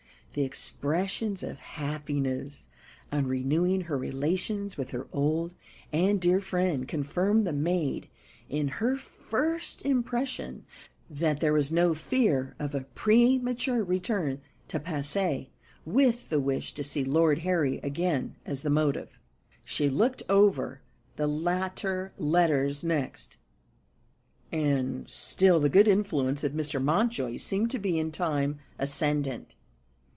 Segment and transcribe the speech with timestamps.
[0.33, 2.65] The expressions of happiness
[3.11, 5.55] on renewing her relations with her old
[5.91, 8.07] and dear friend confirmed the maid
[8.47, 10.63] in her first impression
[11.09, 15.51] that there was no fear of a premature return to Passy,
[15.83, 19.19] with the wish to see Lord Harry again as the motive.
[19.65, 20.79] She looked over
[21.17, 23.35] the later letters next
[24.49, 26.81] and still the good influence of Mr.
[26.81, 29.55] Mountjoy seemed to be in time ascendant.